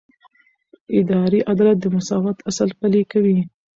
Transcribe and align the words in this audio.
اداري 0.99 1.39
عدالت 1.51 1.77
د 1.81 1.85
مساوات 1.95 2.37
اصل 2.49 2.69
پلي 2.79 3.01
کوي. 3.11 3.37